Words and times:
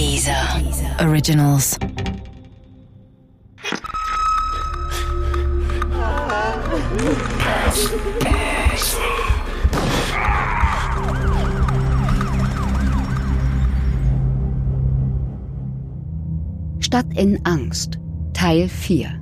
Dieser 0.00 0.32
Originals. 0.98 1.78
Stadt 16.80 17.04
in 17.14 17.44
Angst, 17.44 17.98
Teil 18.32 18.70
4 18.70 19.20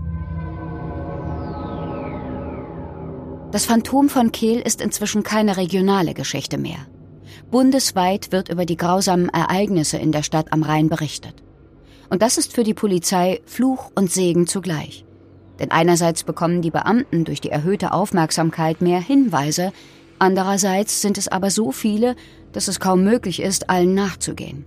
Das 3.50 3.66
Phantom 3.66 4.08
von 4.08 4.30
Kehl 4.30 4.60
ist 4.60 4.80
inzwischen 4.80 5.24
keine 5.24 5.56
regionale 5.56 6.14
Geschichte 6.14 6.56
mehr. 6.56 6.86
Bundesweit 7.50 8.32
wird 8.32 8.48
über 8.48 8.66
die 8.66 8.76
grausamen 8.76 9.28
Ereignisse 9.28 9.96
in 9.96 10.12
der 10.12 10.22
Stadt 10.22 10.52
am 10.52 10.62
Rhein 10.62 10.88
berichtet. 10.88 11.34
Und 12.10 12.22
das 12.22 12.38
ist 12.38 12.54
für 12.54 12.64
die 12.64 12.74
Polizei 12.74 13.40
Fluch 13.46 13.90
und 13.94 14.10
Segen 14.10 14.46
zugleich. 14.46 15.04
Denn 15.58 15.70
einerseits 15.70 16.24
bekommen 16.24 16.62
die 16.62 16.70
Beamten 16.70 17.24
durch 17.24 17.40
die 17.40 17.50
erhöhte 17.50 17.92
Aufmerksamkeit 17.92 18.80
mehr 18.80 19.00
Hinweise, 19.00 19.72
andererseits 20.18 21.02
sind 21.02 21.18
es 21.18 21.28
aber 21.28 21.50
so 21.50 21.72
viele, 21.72 22.16
dass 22.52 22.68
es 22.68 22.80
kaum 22.80 23.04
möglich 23.04 23.40
ist, 23.40 23.68
allen 23.68 23.94
nachzugehen. 23.94 24.64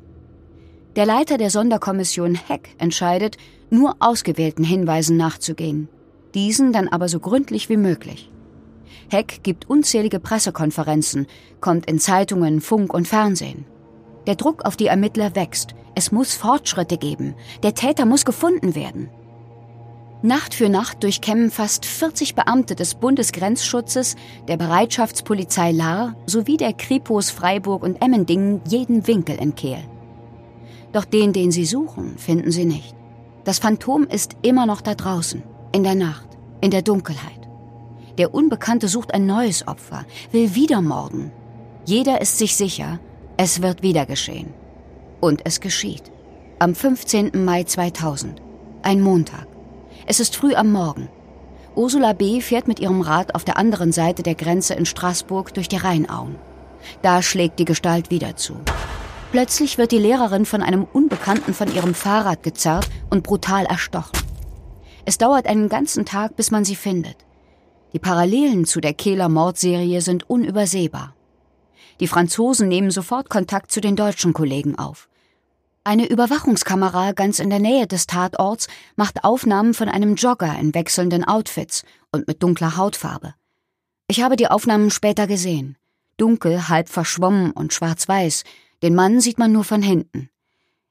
Der 0.95 1.05
Leiter 1.05 1.38
der 1.38 1.49
Sonderkommission 1.49 2.35
Heck 2.35 2.76
entscheidet, 2.77 3.38
nur 3.70 3.95
ausgewählten 3.99 4.65
Hinweisen 4.65 5.15
nachzugehen, 5.15 5.88
diesen 6.34 6.73
dann 6.73 6.90
aber 6.90 7.07
so 7.07 7.20
gründlich 7.20 7.70
wie 7.70 7.77
möglich. 7.77 8.29
Heck 9.09 9.43
gibt 9.43 9.69
unzählige 9.69 10.19
Pressekonferenzen, 10.19 11.27
kommt 11.59 11.85
in 11.89 11.99
Zeitungen, 11.99 12.61
Funk 12.61 12.93
und 12.93 13.07
Fernsehen. 13.07 13.65
Der 14.27 14.35
Druck 14.35 14.65
auf 14.65 14.75
die 14.75 14.87
Ermittler 14.87 15.35
wächst. 15.35 15.75
Es 15.95 16.11
muss 16.11 16.35
Fortschritte 16.35 16.97
geben. 16.97 17.35
Der 17.63 17.73
Täter 17.73 18.05
muss 18.05 18.25
gefunden 18.25 18.75
werden. 18.75 19.09
Nacht 20.23 20.53
für 20.53 20.70
Nacht 20.70 21.01
durchkämmen 21.01 21.49
fast 21.49 21.83
40 21.85 22.35
Beamte 22.35 22.75
des 22.75 22.93
Bundesgrenzschutzes, 22.93 24.15
der 24.48 24.57
Bereitschaftspolizei 24.57 25.71
Lahr 25.71 26.15
sowie 26.27 26.57
der 26.57 26.73
Kripos 26.73 27.31
Freiburg 27.31 27.81
und 27.81 28.03
Emmendingen 28.03 28.61
jeden 28.67 29.07
Winkel 29.07 29.35
in 29.37 29.55
Kehl. 29.55 29.83
Doch 30.93 31.05
den, 31.05 31.33
den 31.33 31.51
sie 31.51 31.65
suchen, 31.65 32.20
finden 32.20 32.51
sie 32.51 32.65
nicht. 32.65 32.95
Das 33.45 33.57
Phantom 33.57 34.03
ist 34.03 34.37
immer 34.43 34.67
noch 34.67 34.81
da 34.81 34.93
draußen, 34.93 35.41
in 35.71 35.81
der 35.83 35.95
Nacht, 35.95 36.27
in 36.61 36.70
der 36.70 36.83
Dunkelheit. 36.83 37.40
Der 38.17 38.34
Unbekannte 38.34 38.87
sucht 38.87 39.13
ein 39.13 39.26
neues 39.26 39.67
Opfer, 39.67 40.05
will 40.31 40.55
wieder 40.55 40.81
morden. 40.81 41.31
Jeder 41.85 42.21
ist 42.21 42.37
sich 42.37 42.55
sicher, 42.55 42.99
es 43.37 43.62
wird 43.62 43.81
wieder 43.81 44.05
geschehen. 44.05 44.54
Und 45.20 45.41
es 45.45 45.62
geschieht. 45.62 46.12
Am 46.59 46.76
15. 46.76 47.43
Mai 47.43 47.63
2000. 47.63 48.41
Ein 48.84 49.01
Montag. 49.01 49.48
Es 50.05 50.20
ist 50.20 50.35
früh 50.35 50.54
am 50.54 50.71
Morgen. 50.71 51.09
Ursula 51.76 52.13
B. 52.13 52.41
fährt 52.41 52.67
mit 52.67 52.79
ihrem 52.79 53.01
Rad 53.01 53.34
auf 53.34 53.45
der 53.45 53.57
anderen 53.57 53.91
Seite 53.91 54.23
der 54.23 54.35
Grenze 54.35 54.73
in 54.73 54.85
Straßburg 54.85 55.54
durch 55.54 55.70
die 55.70 55.77
Rheinauen. 55.77 56.35
Da 57.01 57.21
schlägt 57.21 57.59
die 57.59 57.65
Gestalt 57.65 58.12
wieder 58.12 58.35
zu. 58.35 58.55
Plötzlich 59.32 59.77
wird 59.77 59.93
die 59.93 59.98
Lehrerin 59.98 60.45
von 60.45 60.62
einem 60.62 60.84
Unbekannten 60.84 61.54
von 61.54 61.73
ihrem 61.73 61.93
Fahrrad 61.93 62.43
gezerrt 62.43 62.89
und 63.09 63.23
brutal 63.23 63.65
erstochen. 63.65 64.19
Es 65.06 65.17
dauert 65.17 65.47
einen 65.47 65.69
ganzen 65.69 66.06
Tag, 66.06 66.35
bis 66.35 66.51
man 66.51 66.66
sie 66.66 66.75
findet. 66.75 67.16
Die 67.94 68.00
Parallelen 68.00 68.66
zu 68.66 68.79
der 68.79 68.94
Kehler 68.94 69.28
Mordserie 69.28 70.01
sind 70.01 70.29
unübersehbar. 70.29 71.13
Die 72.00 72.07
Franzosen 72.07 72.67
nehmen 72.67 72.89
sofort 72.89 73.29
Kontakt 73.29 73.72
zu 73.72 73.81
den 73.81 73.95
deutschen 73.95 74.33
Kollegen 74.33 74.78
auf. 74.78 75.09
Eine 75.83 76.07
Überwachungskamera 76.07 77.11
ganz 77.11 77.39
in 77.39 77.50
der 77.50 77.59
Nähe 77.59 77.88
des 77.88 78.07
Tatorts 78.07 78.67
macht 78.95 79.23
Aufnahmen 79.23 79.73
von 79.73 79.89
einem 79.89 80.16
Jogger 80.16 80.57
in 80.59 80.73
wechselnden 80.73 81.23
Outfits 81.23 81.83
und 82.11 82.28
mit 82.28 82.44
dunkler 82.44 82.78
Hautfarbe. 82.78 83.33
Ich 84.07 84.21
habe 84.21 84.35
die 84.35 84.47
Aufnahmen 84.47 84.91
später 84.91 85.27
gesehen. 85.27 85.77
Dunkel, 86.17 86.69
halb 86.69 86.87
verschwommen 86.87 87.51
und 87.51 87.73
schwarz-weiß. 87.73 88.43
Den 88.83 88.93
Mann 88.95 89.21
sieht 89.21 89.39
man 89.39 89.51
nur 89.51 89.63
von 89.63 89.81
hinten. 89.81 90.29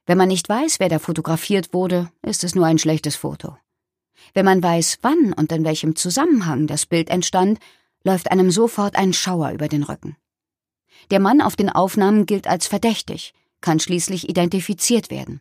Wenn 0.07 0.19
man 0.19 0.29
nicht 0.29 0.49
weiß, 0.49 0.81
wer 0.81 0.89
da 0.89 0.99
fotografiert 0.99 1.73
wurde, 1.73 2.11
ist 2.23 2.43
es 2.43 2.55
nur 2.55 2.67
ein 2.67 2.79
schlechtes 2.79 3.15
Foto. 3.15 3.57
Wenn 4.35 4.45
man 4.45 4.63
weiß, 4.63 4.99
wann 5.03 5.33
und 5.33 5.53
in 5.53 5.65
welchem 5.65 5.97
Zusammenhang 5.97 6.67
das 6.67 6.87
Bild 6.87 7.11
entstand, 7.11 7.59
läuft 8.05 8.31
einem 8.31 8.51
sofort 8.51 8.97
ein 8.97 9.13
Schauer 9.13 9.51
über 9.51 9.69
den 9.69 9.83
Rücken. 9.83 10.17
Der 11.11 11.21
Mann 11.21 11.41
auf 11.41 11.57
den 11.57 11.71
Aufnahmen 11.71 12.27
gilt 12.27 12.47
als 12.47 12.67
verdächtig, 12.67 13.35
kann 13.61 13.81
schließlich 13.81 14.29
identifiziert 14.29 15.11
werden. 15.11 15.41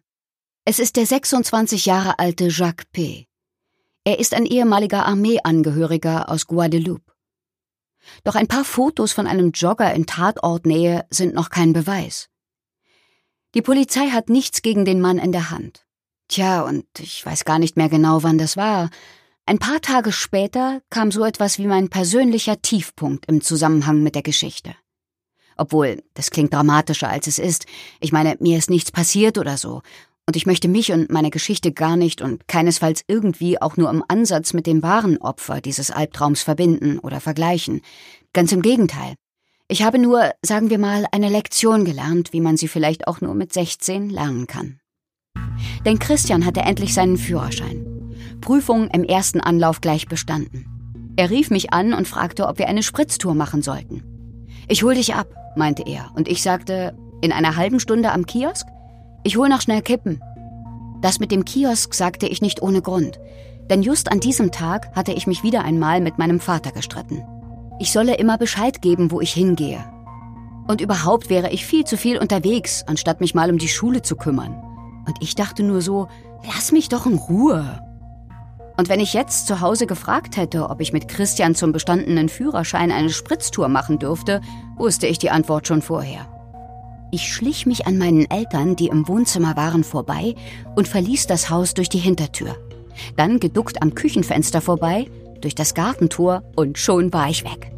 Es 0.66 0.80
ist 0.80 0.96
der 0.98 1.06
26 1.06 1.86
Jahre 1.86 2.20
alte 2.20 2.48
Jacques 2.48 2.88
P. 2.92 3.28
Er 4.04 4.20
ist 4.20 4.34
ein 4.34 4.46
ehemaliger 4.46 5.06
Armeeangehöriger 5.06 6.30
aus 6.30 6.48
Guadeloupe. 6.48 7.14
Doch 8.24 8.36
ein 8.36 8.48
paar 8.48 8.64
Fotos 8.64 9.12
von 9.12 9.28
einem 9.28 9.52
Jogger 9.52 9.94
in 9.94 10.06
Tatortnähe 10.06 11.06
sind 11.10 11.34
noch 11.34 11.50
kein 11.50 11.74
Beweis. 11.74 12.30
Die 13.56 13.62
Polizei 13.62 14.10
hat 14.10 14.30
nichts 14.30 14.62
gegen 14.62 14.86
den 14.86 15.02
Mann 15.02 15.18
in 15.18 15.32
der 15.32 15.50
Hand. 15.50 15.86
Tja, 16.30 16.62
und 16.62 16.86
ich 17.00 17.26
weiß 17.26 17.44
gar 17.44 17.60
nicht 17.60 17.76
mehr 17.76 17.90
genau, 17.90 18.24
wann 18.24 18.38
das 18.38 18.56
war. 18.56 18.90
Ein 19.48 19.58
paar 19.58 19.82
Tage 19.82 20.12
später 20.12 20.80
kam 20.92 21.12
so 21.12 21.26
etwas 21.26 21.58
wie 21.58 21.66
mein 21.66 21.90
persönlicher 21.90 22.62
Tiefpunkt 22.62 23.26
im 23.26 23.42
Zusammenhang 23.42 24.04
mit 24.04 24.14
der 24.14 24.22
Geschichte. 24.22 24.76
Obwohl, 25.58 26.04
das 26.14 26.30
klingt 26.30 26.54
dramatischer 26.54 27.10
als 27.10 27.26
es 27.26 27.40
ist. 27.40 27.66
Ich 28.00 28.12
meine, 28.12 28.38
mir 28.40 28.60
ist 28.60 28.70
nichts 28.70 28.92
passiert 28.92 29.40
oder 29.40 29.58
so. 29.58 29.82
Und 30.28 30.36
ich 30.36 30.46
möchte 30.46 30.68
mich 30.68 30.92
und 30.92 31.10
meine 31.10 31.32
Geschichte 31.32 31.72
gar 31.72 31.98
nicht 31.98 32.22
und 32.22 32.48
keinesfalls 32.48 33.04
irgendwie 33.08 33.60
auch 33.60 33.76
nur 33.76 33.90
im 33.90 34.04
Ansatz 34.08 34.54
mit 34.54 34.68
dem 34.68 34.84
wahren 34.84 35.18
Opfer 35.18 35.62
dieses 35.62 35.90
Albtraums 35.90 36.44
verbinden 36.44 37.00
oder 37.00 37.20
vergleichen. 37.20 37.82
Ganz 38.34 38.52
im 38.52 38.62
Gegenteil. 38.62 39.16
Ich 39.68 39.82
habe 39.82 39.98
nur, 39.98 40.32
sagen 40.44 40.70
wir 40.70 40.78
mal, 40.78 41.08
eine 41.12 41.30
Lektion 41.30 41.86
gelernt, 41.86 42.34
wie 42.34 42.42
man 42.42 42.56
sie 42.56 42.68
vielleicht 42.68 43.08
auch 43.08 43.20
nur 43.20 43.34
mit 43.34 43.52
16 43.52 44.12
lernen 44.12 44.46
kann. 44.46 44.80
Denn 45.86 46.00
Christian 46.00 46.46
hatte 46.46 46.62
endlich 46.62 46.94
seinen 46.94 47.18
Führerschein. 47.18 47.86
Prüfung 48.42 48.90
im 48.90 49.04
ersten 49.04 49.42
Anlauf 49.42 49.82
gleich 49.82 50.08
bestanden. 50.08 50.66
Er 51.16 51.30
rief 51.30 51.50
mich 51.50 51.74
an 51.74 51.94
und 51.94 52.08
fragte, 52.08 52.48
ob 52.48 52.60
wir 52.60 52.68
eine 52.68 52.84
Spritztour 52.84 53.36
machen 53.36 53.62
sollten. 53.62 54.04
Ich 54.68 54.84
hol 54.84 54.96
dich 54.96 55.16
ab, 55.16 55.28
meinte 55.56 55.84
er, 55.86 56.12
und 56.16 56.28
ich 56.28 56.42
sagte, 56.42 56.96
in 57.22 57.32
einer 57.32 57.56
halben 57.56 57.80
Stunde 57.80 58.12
am 58.12 58.26
Kiosk? 58.26 58.68
Ich 59.24 59.36
hol 59.36 59.50
noch 59.50 59.62
schnell 59.62 59.82
Kippen. 59.82 60.22
Das 61.02 61.20
mit 61.20 61.32
dem 61.32 61.44
Kiosk 61.44 61.94
sagte 61.94 62.28
ich 62.28 62.42
nicht 62.42 62.62
ohne 62.62 62.82
Grund, 62.82 63.20
denn 63.70 63.82
just 63.82 64.12
an 64.12 64.20
diesem 64.20 64.52
Tag 64.52 64.96
hatte 64.96 65.12
ich 65.12 65.28
mich 65.28 65.44
wieder 65.44 65.64
einmal 65.64 66.02
mit 66.02 66.18
meinem 66.18 66.40
Vater 66.40 66.72
gestritten. 66.72 67.24
Ich 67.80 67.92
solle 67.92 68.16
immer 68.16 68.38
Bescheid 68.38 68.82
geben, 68.82 69.12
wo 69.12 69.22
ich 69.22 69.34
hingehe. 69.34 69.84
Und 70.68 70.82
überhaupt 70.82 71.30
wäre 71.30 71.50
ich 71.52 71.66
viel 71.66 71.84
zu 71.84 71.98
viel 71.98 72.18
unterwegs, 72.18 72.84
anstatt 72.88 73.22
mich 73.22 73.34
mal 73.34 73.50
um 73.50 73.58
die 73.58 73.68
Schule 73.68 74.02
zu 74.02 74.16
kümmern. 74.16 74.62
Und 75.10 75.18
ich 75.22 75.34
dachte 75.34 75.64
nur 75.64 75.82
so, 75.82 76.08
lass 76.46 76.72
mich 76.72 76.88
doch 76.88 77.08
in 77.08 77.16
Ruhe. 77.16 77.82
Und 78.78 78.90
wenn 78.90 79.00
ich 79.00 79.14
jetzt 79.14 79.48
zu 79.48 79.60
Hause 79.60 79.88
gefragt 79.88 80.38
hätte, 80.38 80.70
ob 80.70 80.82
ich 80.82 80.94
mit 80.94 81.08
Christian 81.08 81.56
zum 81.56 81.72
bestandenen 81.72 82.30
Führerschein 82.30 82.92
eine 82.92 83.10
Spritztour 83.10 83.70
machen 83.70 83.98
dürfte, 83.98 84.40
wusste 84.78 85.08
ich 85.08 85.18
die 85.18 85.32
Antwort 85.32 85.68
schon 85.68 85.82
vorher. 85.82 86.28
Ich 87.12 87.34
schlich 87.34 87.66
mich 87.66 87.88
an 87.88 87.98
meinen 87.98 88.30
Eltern, 88.30 88.76
die 88.76 88.86
im 88.86 89.08
Wohnzimmer 89.08 89.58
waren, 89.58 89.84
vorbei 89.84 90.36
und 90.76 90.88
verließ 90.88 91.26
das 91.26 91.50
Haus 91.50 91.74
durch 91.74 91.90
die 91.90 91.98
Hintertür. 91.98 92.56
Dann 93.18 93.40
geduckt 93.40 93.82
am 93.82 93.96
Küchenfenster 93.96 94.62
vorbei, 94.62 95.08
durch 95.42 95.56
das 95.56 95.74
Gartentor 95.74 96.44
und 96.56 96.78
schon 96.78 97.12
war 97.12 97.32
ich 97.32 97.44
weg. 97.44 97.72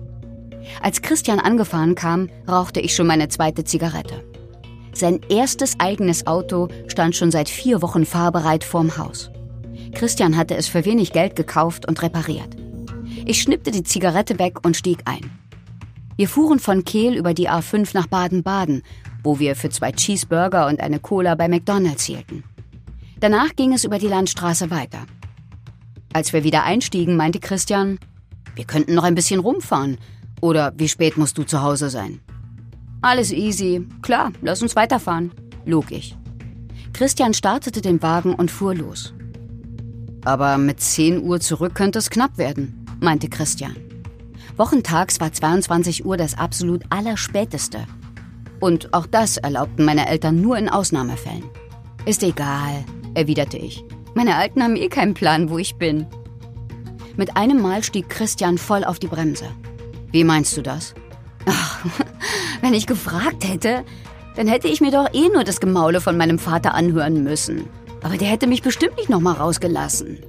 Als 0.81 1.01
Christian 1.01 1.39
angefahren 1.39 1.95
kam, 1.95 2.27
rauchte 2.45 2.81
ich 2.81 2.93
schon 2.93 3.07
meine 3.07 3.29
zweite 3.29 3.63
Zigarette. 3.63 4.21
Sein 4.93 5.21
erstes 5.29 5.79
eigenes 5.79 6.27
Auto 6.27 6.67
stand 6.87 7.15
schon 7.15 7.31
seit 7.31 7.49
vier 7.49 7.81
Wochen 7.81 8.05
fahrbereit 8.05 8.63
vorm 8.63 8.97
Haus. 8.97 9.31
Christian 9.93 10.37
hatte 10.37 10.55
es 10.55 10.67
für 10.67 10.85
wenig 10.85 11.11
Geld 11.11 11.35
gekauft 11.35 11.87
und 11.87 12.01
repariert. 12.01 12.55
Ich 13.25 13.41
schnippte 13.41 13.71
die 13.71 13.83
Zigarette 13.83 14.39
weg 14.39 14.65
und 14.65 14.75
stieg 14.77 14.99
ein. 15.05 15.29
Wir 16.17 16.27
fuhren 16.27 16.59
von 16.59 16.83
Kehl 16.83 17.15
über 17.15 17.33
die 17.33 17.49
A5 17.49 17.91
nach 17.93 18.07
Baden-Baden, 18.07 18.83
wo 19.23 19.39
wir 19.39 19.55
für 19.55 19.69
zwei 19.69 19.91
Cheeseburger 19.91 20.67
und 20.67 20.79
eine 20.79 20.99
Cola 20.99 21.35
bei 21.35 21.47
McDonald's 21.47 22.05
hielten. 22.05 22.43
Danach 23.19 23.55
ging 23.55 23.73
es 23.73 23.83
über 23.83 23.99
die 23.99 24.07
Landstraße 24.07 24.71
weiter. 24.71 25.05
Als 26.13 26.33
wir 26.33 26.43
wieder 26.43 26.63
einstiegen, 26.63 27.15
meinte 27.15 27.39
Christian, 27.39 27.99
wir 28.55 28.65
könnten 28.65 28.93
noch 28.93 29.03
ein 29.03 29.15
bisschen 29.15 29.39
rumfahren. 29.39 29.97
Oder 30.41 30.73
wie 30.75 30.89
spät 30.89 31.17
musst 31.17 31.37
du 31.37 31.43
zu 31.43 31.61
Hause 31.61 31.89
sein? 31.89 32.19
Alles 33.01 33.31
easy. 33.31 33.87
Klar, 34.01 34.31
lass 34.41 34.61
uns 34.61 34.75
weiterfahren, 34.75 35.31
log 35.65 35.91
ich. 35.91 36.15
Christian 36.93 37.33
startete 37.33 37.81
den 37.81 38.01
Wagen 38.01 38.35
und 38.35 38.51
fuhr 38.51 38.75
los. 38.75 39.13
Aber 40.23 40.57
mit 40.57 40.79
10 40.79 41.23
Uhr 41.23 41.39
zurück 41.39 41.73
könnte 41.73 41.99
es 41.99 42.09
knapp 42.09 42.37
werden, 42.37 42.85
meinte 42.99 43.27
Christian. 43.27 43.75
Wochentags 44.55 45.19
war 45.19 45.31
22 45.31 46.05
Uhr 46.05 46.17
das 46.17 46.37
absolut 46.37 46.83
Allerspäteste. 46.89 47.87
Und 48.59 48.93
auch 48.93 49.07
das 49.07 49.37
erlaubten 49.37 49.85
meine 49.85 50.07
Eltern 50.07 50.39
nur 50.39 50.57
in 50.57 50.69
Ausnahmefällen. 50.69 51.45
Ist 52.05 52.21
egal, 52.21 52.85
erwiderte 53.15 53.57
ich. 53.57 53.83
Meine 54.13 54.35
Alten 54.35 54.61
haben 54.61 54.75
eh 54.75 54.89
keinen 54.89 55.15
Plan, 55.15 55.49
wo 55.49 55.57
ich 55.57 55.75
bin. 55.75 56.05
Mit 57.17 57.35
einem 57.35 57.61
Mal 57.61 57.83
stieg 57.83 58.09
Christian 58.09 58.59
voll 58.59 58.83
auf 58.83 58.99
die 58.99 59.07
Bremse. 59.07 59.45
Wie 60.11 60.23
meinst 60.23 60.55
du 60.55 60.61
das? 60.61 60.93
Ach, 61.45 61.85
wenn 62.61 62.73
ich 62.73 62.87
gefragt 62.87 63.47
hätte, 63.47 63.83
dann 64.35 64.47
hätte 64.47 64.67
ich 64.67 64.81
mir 64.81 64.91
doch 64.91 65.13
eh 65.13 65.27
nur 65.29 65.43
das 65.43 65.59
Gemaule 65.59 65.99
von 65.99 66.17
meinem 66.17 66.39
Vater 66.39 66.73
anhören 66.73 67.23
müssen. 67.23 67.67
Aber 68.01 68.17
der 68.17 68.27
hätte 68.27 68.47
mich 68.47 68.61
bestimmt 68.61 68.97
nicht 68.97 69.09
nochmal 69.09 69.35
rausgelassen. 69.35 70.19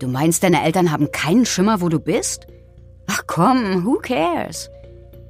Du 0.00 0.08
meinst, 0.08 0.42
deine 0.42 0.64
Eltern 0.64 0.90
haben 0.90 1.12
keinen 1.12 1.46
Schimmer, 1.46 1.80
wo 1.80 1.88
du 1.88 2.00
bist? 2.00 2.46
Ach 3.06 3.22
komm, 3.26 3.84
who 3.84 3.98
cares? 3.98 4.70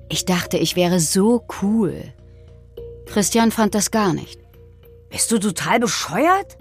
Ich 0.09 0.25
dachte, 0.25 0.59
ich 0.59 0.77
wäre 0.77 1.01
so 1.01 1.45
cool. 1.63 2.13
Christian 3.07 3.51
fand 3.51 3.75
das 3.75 3.91
gar 3.91 4.13
nicht. 4.13 4.41
Bist 5.11 5.31
du 5.31 5.39
total 5.39 5.81
bescheuert? 5.81 6.57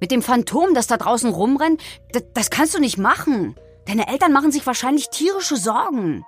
Mit 0.00 0.10
dem 0.10 0.22
Phantom, 0.22 0.74
das 0.74 0.86
da 0.86 0.96
draußen 0.96 1.30
rumrennt, 1.30 1.82
das, 2.12 2.22
das 2.32 2.50
kannst 2.50 2.74
du 2.74 2.80
nicht 2.80 2.96
machen. 2.96 3.54
Deine 3.86 4.08
Eltern 4.08 4.32
machen 4.32 4.50
sich 4.50 4.66
wahrscheinlich 4.66 5.10
tierische 5.10 5.56
Sorgen. 5.56 6.24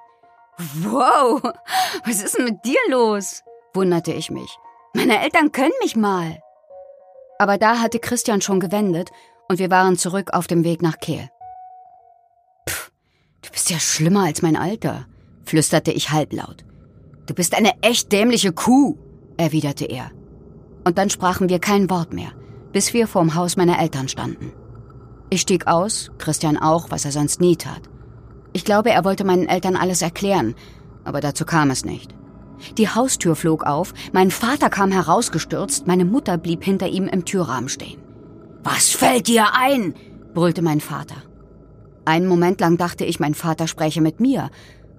Wow, 0.59 1.43
was 2.05 2.23
ist 2.23 2.39
denn 2.39 2.45
mit 2.45 2.65
dir 2.65 2.79
los? 2.89 3.43
wunderte 3.75 4.13
ich 4.13 4.31
mich. 4.31 4.59
Meine 4.95 5.23
Eltern 5.23 5.51
können 5.51 5.73
mich 5.81 5.97
mal. 5.97 6.39
Aber 7.39 7.57
da 7.57 7.81
hatte 7.81 7.99
Christian 7.99 8.43
schon 8.43 8.61
gewendet 8.61 9.11
und 9.49 9.59
wir 9.59 9.71
waren 9.71 9.97
zurück 9.97 10.35
auf 10.35 10.47
dem 10.47 10.63
Weg 10.65 10.83
nach 10.83 10.99
Kehl. 10.99 11.31
Pff, 12.69 12.93
du 13.41 13.51
bist 13.51 13.71
ja 13.71 13.79
schlimmer 13.79 14.25
als 14.27 14.43
mein 14.43 14.57
Alter, 14.57 15.07
flüsterte 15.45 15.91
ich 15.91 16.11
halblaut. 16.11 16.65
Du 17.27 17.35
bist 17.35 17.55
eine 17.55 17.73
echt 17.81 18.13
dämliche 18.13 18.53
Kuh, 18.53 18.99
erwiderte 19.39 19.87
er 19.87 20.11
und 20.85 20.99
dann 20.99 21.11
sprachen 21.11 21.49
wir 21.49 21.59
kein 21.59 21.91
Wort 21.91 22.13
mehr, 22.13 22.33
bis 22.73 22.93
wir 22.93 23.07
vorm 23.07 23.35
Haus 23.35 23.57
meiner 23.57 23.81
Eltern 23.81 24.09
standen. 24.09 24.53
Ich 25.31 25.41
stieg 25.43 25.67
aus, 25.67 26.11
Christian 26.19 26.59
auch, 26.59 26.91
was 26.91 27.05
er 27.05 27.13
sonst 27.13 27.41
nie 27.41 27.57
tat. 27.57 27.89
Ich 28.53 28.65
glaube, 28.65 28.91
er 28.91 29.05
wollte 29.05 29.25
meinen 29.25 29.49
Eltern 29.49 29.77
alles 29.77 30.03
erklären, 30.03 30.55
aber 31.05 31.21
dazu 31.21 31.45
kam 31.45 31.71
es 31.71 31.85
nicht. 31.85 32.15
Die 32.79 32.89
Haustür 32.89 33.35
flog 33.35 33.65
auf, 33.65 33.93
mein 34.13 34.31
Vater 34.31 34.71
kam 34.71 34.93
herausgestürzt, 34.93 35.87
meine 35.87 36.05
Mutter 36.05 36.39
blieb 36.39 36.63
hinter 36.65 36.89
ihm 36.89 37.09
im 37.09 37.25
Türrahmen 37.25 37.69
stehen. 37.69 38.01
Was 38.63 38.91
fällt 38.91 39.27
dir 39.27 39.55
ein? 39.55 39.95
brüllte 40.35 40.63
mein 40.63 40.81
Vater. 40.81 41.17
Einen 42.05 42.27
Moment 42.27 42.61
lang 42.61 42.77
dachte 42.77 43.05
ich, 43.05 43.21
mein 43.21 43.35
Vater 43.35 43.67
spräche 43.67 44.01
mit 44.01 44.21
mir, 44.21 44.51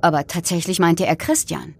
aber 0.02 0.28
tatsächlich 0.28 0.80
meinte 0.80 1.06
er 1.06 1.16
Christian. 1.16 1.76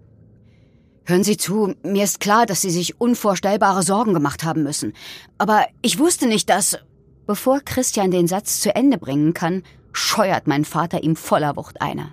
Hören 1.06 1.24
Sie 1.26 1.36
zu, 1.36 1.74
mir 1.84 2.06
ist 2.06 2.22
klar, 2.22 2.46
dass 2.46 2.62
Sie 2.62 2.70
sich 2.70 3.02
unvorstellbare 3.02 3.84
Sorgen 3.84 4.14
gemacht 4.14 4.46
haben 4.46 4.64
müssen. 4.64 4.94
Aber 5.38 5.66
ich 5.82 6.00
wusste 6.00 6.28
nicht, 6.28 6.50
dass... 6.50 6.78
Bevor 7.26 7.62
Christian 7.62 8.12
den 8.12 8.28
Satz 8.28 8.60
zu 8.60 8.76
Ende 8.76 8.98
bringen 8.98 9.34
kann, 9.34 9.64
scheuert 9.94 10.48
mein 10.48 10.66
Vater 10.66 11.04
ihm 11.04 11.16
voller 11.16 11.56
Wucht 11.56 11.82
eine. 11.82 12.12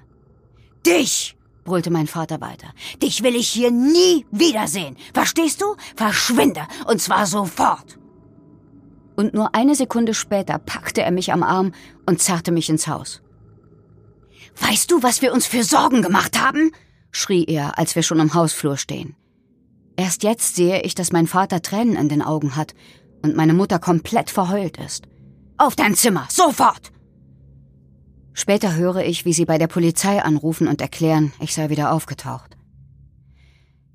Dich! 0.87 1.37
brüllte 1.65 1.91
mein 1.91 2.07
Vater 2.07 2.41
weiter. 2.41 2.69
Dich 3.03 3.23
will 3.23 3.37
ich 3.37 3.49
hier 3.49 3.71
nie 3.71 4.27
wiedersehen. 4.31 4.97
Verstehst 5.13 5.61
du? 5.61 5.77
Verschwinde. 5.95 6.63
Und 6.87 7.01
zwar 7.01 7.27
sofort. 7.27 7.99
Und 9.17 9.35
nur 9.35 9.55
eine 9.55 9.75
Sekunde 9.75 10.15
später 10.15 10.59
packte 10.59 11.03
er 11.03 11.11
mich 11.11 11.33
am 11.33 11.43
Arm 11.43 11.73
und 12.07 12.21
zerrte 12.21 12.53
mich 12.53 12.71
ins 12.71 12.89
Haus. 12.89 13.23
Weißt 14.59 14.91
du, 14.91 15.03
was 15.03 15.23
wir 15.23 15.33
uns 15.33 15.47
für 15.47 15.63
Sorgen 15.63 16.03
gemacht 16.03 16.41
haben? 16.41 16.73
schrie 17.13 17.45
er, 17.45 17.79
als 17.79 17.95
wir 17.97 18.03
schon 18.03 18.21
im 18.21 18.35
Hausflur 18.35 18.77
stehen. 18.77 19.15
Erst 19.97 20.23
jetzt 20.23 20.57
sehe 20.57 20.83
ich, 20.83 20.95
dass 20.95 21.13
mein 21.13 21.27
Vater 21.27 21.61
Tränen 21.61 21.97
in 21.97 22.09
den 22.09 22.23
Augen 22.23 22.57
hat 22.57 22.75
und 23.23 23.37
meine 23.37 23.53
Mutter 23.53 23.79
komplett 23.79 24.31
verheult 24.31 24.79
ist. 24.79 25.07
Auf 25.59 25.77
dein 25.77 25.95
Zimmer, 25.95 26.27
sofort! 26.31 26.91
Später 28.33 28.77
höre 28.77 29.05
ich, 29.05 29.25
wie 29.25 29.33
sie 29.33 29.45
bei 29.45 29.59
der 29.59 29.67
Polizei 29.67 30.23
anrufen 30.23 30.69
und 30.69 30.81
erklären, 30.81 31.33
ich 31.41 31.55
sei 31.55 31.69
wieder 31.69 31.93
aufgetaucht. 31.93 32.57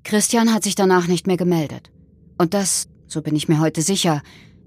Christian 0.04 0.52
hat 0.54 0.62
sich 0.62 0.74
danach 0.74 1.08
nicht 1.08 1.26
mehr 1.26 1.36
gemeldet. 1.36 1.90
Und 2.38 2.54
das, 2.54 2.88
so 3.06 3.22
bin 3.22 3.34
ich 3.34 3.48
mir 3.48 3.60
heute 3.60 3.82
sicher, 3.82 4.22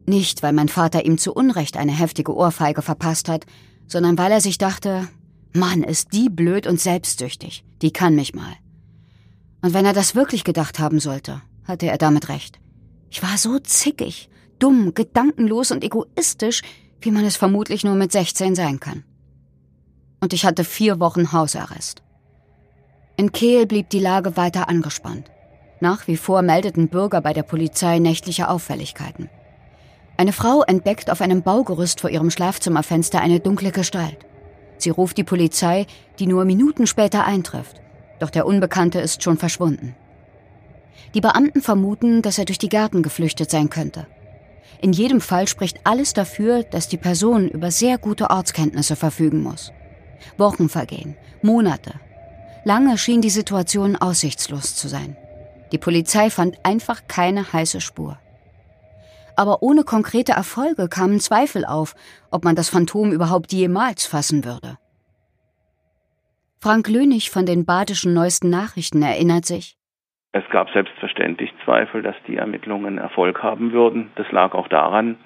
nicht, 0.06 0.44
weil 0.44 0.54
mein 0.54 0.70
Vater 0.70 1.06
ihm 1.06 1.18
zu 1.18 1.34
Unrecht 1.34 1.78
eine 1.78 1.92
heftige 1.92 2.36
Ohrfeige 2.36 2.82
verpasst 2.82 3.30
hat, 3.30 3.46
sondern 3.88 4.18
weil 4.18 4.32
er 4.32 4.42
sich 4.42 4.58
dachte, 4.58 5.08
Mann, 5.54 5.84
ist 5.84 6.14
die 6.14 6.30
blöd 6.30 6.68
und 6.68 6.80
selbstsüchtig. 6.80 7.64
Die 7.82 7.92
kann 7.92 8.16
mich 8.16 8.34
mal. 8.34 8.54
Und 9.62 9.74
wenn 9.74 9.86
er 9.86 9.94
das 9.94 10.16
wirklich 10.16 10.44
gedacht 10.44 10.80
haben 10.80 11.00
sollte, 11.00 11.42
hatte 11.64 11.88
er 11.88 11.98
damit 11.98 12.30
recht. 12.30 12.60
Ich 13.10 13.24
war 13.24 13.38
so 13.38 13.60
zickig, 13.60 14.30
dumm, 14.60 14.94
gedankenlos 14.94 15.72
und 15.72 15.84
egoistisch, 15.84 16.62
wie 17.02 17.12
man 17.12 17.26
es 17.26 17.38
vermutlich 17.38 17.84
nur 17.84 17.96
mit 17.96 18.12
16 18.12 18.56
sein 18.56 18.80
kann. 18.80 19.04
Und 20.22 20.34
ich 20.34 20.46
hatte 20.46 20.64
vier 20.64 21.00
Wochen 21.00 21.32
Hausarrest. 21.32 22.02
In 23.16 23.32
Kehl 23.32 23.66
blieb 23.66 23.90
die 23.90 24.00
Lage 24.00 24.38
weiter 24.38 24.70
angespannt. 24.70 25.30
Nach 25.82 26.08
wie 26.08 26.18
vor 26.18 26.42
meldeten 26.42 26.90
Bürger 26.90 27.22
bei 27.22 27.34
der 27.34 27.44
Polizei 27.44 28.00
nächtliche 28.00 28.50
Auffälligkeiten. 28.50 29.30
Eine 30.18 30.34
Frau 30.34 30.64
entdeckt 30.64 31.10
auf 31.10 31.22
einem 31.22 31.44
Baugerüst 31.44 32.02
vor 32.02 32.10
ihrem 32.10 32.30
Schlafzimmerfenster 32.30 33.22
eine 33.22 33.40
dunkle 33.40 33.72
Gestalt. 33.72 34.18
Sie 34.78 34.90
ruft 34.90 35.18
die 35.18 35.24
Polizei, 35.24 35.86
die 36.20 36.28
nur 36.28 36.44
Minuten 36.44 36.88
später 36.88 37.26
eintrifft. 37.26 37.82
Doch 38.20 38.30
der 38.30 38.46
Unbekannte 38.46 39.00
ist 39.00 39.24
schon 39.24 39.38
verschwunden. 39.38 39.96
Die 41.14 41.22
Beamten 41.22 41.62
vermuten, 41.62 42.22
dass 42.22 42.38
er 42.38 42.46
durch 42.46 42.60
die 42.60 42.70
Gärten 42.70 43.02
geflüchtet 43.02 43.50
sein 43.50 43.70
könnte. 43.70 44.08
In 44.82 44.94
jedem 44.94 45.22
Fall 45.22 45.48
spricht 45.48 45.80
alles 45.86 46.14
dafür, 46.14 46.64
dass 46.64 46.88
die 46.88 46.98
Person 46.98 47.48
über 47.48 47.72
sehr 47.72 47.98
gute 47.98 48.30
Ortskenntnisse 48.30 48.96
verfügen 48.96 49.42
muss. 49.42 49.72
Wochen 50.38 50.70
vergehen, 50.70 51.16
Monate. 51.42 51.94
Lange 52.66 52.98
schien 52.98 53.22
die 53.22 53.30
Situation 53.30 53.96
aussichtslos 53.96 54.76
zu 54.76 54.88
sein. 54.88 55.16
Die 55.72 55.78
Polizei 55.78 56.30
fand 56.30 56.58
einfach 56.64 57.08
keine 57.08 57.54
heiße 57.54 57.82
Spur 57.82 58.18
aber 59.40 59.64
ohne 59.64 59.84
konkrete 59.84 60.34
Erfolge 60.34 60.90
kamen 60.90 61.22
Zweifel 61.22 61.64
auf, 61.64 61.96
ob 62.30 62.44
man 62.44 62.58
das 62.58 62.70
Phantom 62.70 63.14
überhaupt 63.14 63.54
jemals 63.54 64.06
fassen 64.06 64.44
würde. 64.44 64.78
Frank 66.62 66.90
Lönig 66.90 67.30
von 67.30 67.46
den 67.46 67.66
badischen 67.66 68.14
neuesten 68.14 68.50
Nachrichten 68.50 69.02
erinnert 69.02 69.46
sich. 69.46 69.78
Es 70.34 70.44
gab 70.52 70.70
selbstverständlich 70.72 71.54
Zweifel, 71.64 72.02
dass 72.02 72.18
die 72.28 72.36
Ermittlungen 72.36 72.98
Erfolg 72.98 73.42
haben 73.42 73.72
würden. 73.72 74.12
Das 74.16 74.30
lag 74.34 74.54
auch 74.54 74.68
daran, 74.68 75.18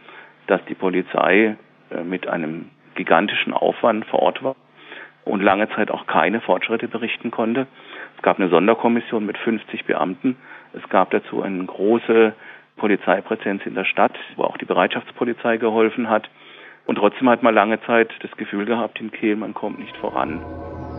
dass 0.45 0.61
die 0.69 0.75
Polizei 0.75 1.57
äh, 1.89 2.03
mit 2.03 2.27
einem 2.27 2.69
gigantischen 2.93 3.51
Aufwand 3.51 4.05
vor 4.05 4.19
Ort 4.19 4.43
war 4.43 4.55
und 5.25 5.41
lange 5.41 5.69
Zeit 5.69 5.91
auch 5.91 6.07
keine 6.07 6.41
Fortschritte 6.41 6.87
berichten 6.87 7.31
konnte. 7.31 7.67
Es 8.17 8.23
gab 8.23 8.39
eine 8.39 8.49
Sonderkommission 8.49 9.25
mit 9.25 9.37
50 9.37 9.85
Beamten. 9.85 10.37
Es 10.73 10.87
gab 10.89 11.11
dazu 11.11 11.41
eine 11.41 11.63
große 11.65 12.33
Polizeipräsenz 12.77 13.65
in 13.65 13.75
der 13.75 13.85
Stadt, 13.85 14.13
wo 14.35 14.43
auch 14.43 14.57
die 14.57 14.65
Bereitschaftspolizei 14.65 15.57
geholfen 15.57 16.09
hat. 16.09 16.29
Und 16.85 16.97
trotzdem 16.97 17.29
hat 17.29 17.43
man 17.43 17.55
lange 17.55 17.81
Zeit 17.85 18.11
das 18.21 18.31
Gefühl 18.31 18.65
gehabt 18.65 18.99
in 18.99 19.11
Kehl, 19.11 19.35
man 19.35 19.53
kommt 19.53 19.79
nicht 19.79 19.95
voran. 19.97 20.41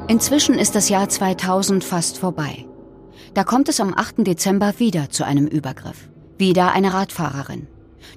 Inzwischen 0.08 0.54
ist 0.54 0.74
das 0.74 0.88
Jahr 0.88 1.08
2000 1.08 1.84
fast 1.84 2.18
vorbei. 2.18 2.64
Da 3.34 3.44
kommt 3.44 3.68
es 3.68 3.80
am 3.80 3.94
8. 3.94 4.26
Dezember 4.26 4.74
wieder 4.78 5.10
zu 5.10 5.24
einem 5.24 5.46
Übergriff. 5.46 6.08
Wieder 6.38 6.72
eine 6.72 6.94
Radfahrerin. 6.94 7.68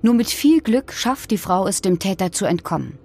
Nur 0.02 0.14
mit 0.14 0.28
viel 0.28 0.62
Glück 0.62 0.94
schafft 0.94 1.32
die 1.32 1.38
Frau 1.38 1.68
es, 1.68 1.82
dem 1.82 2.00
Täter 2.00 2.32
zu 2.32 2.46
entkommen. 2.46 3.00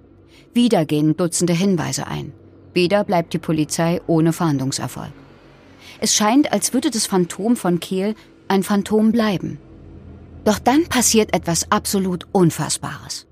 Wieder 0.52 0.84
gehen 0.84 1.16
Dutzende 1.16 1.52
Hinweise 1.52 2.06
ein. 2.06 2.32
Wieder 2.74 3.04
bleibt 3.04 3.32
die 3.32 3.38
Polizei 3.38 4.00
ohne 4.06 4.32
Fahndungserfolg. 4.32 5.12
Es 6.00 6.14
scheint, 6.14 6.52
als 6.52 6.72
würde 6.72 6.90
das 6.90 7.06
Phantom 7.06 7.56
von 7.56 7.80
Kehl 7.80 8.14
ein 8.48 8.62
Phantom 8.62 9.12
bleiben. 9.12 9.58
Doch 10.44 10.58
dann 10.58 10.86
passiert 10.86 11.34
etwas 11.34 11.70
absolut 11.70 12.26
Unfassbares. 12.32 13.26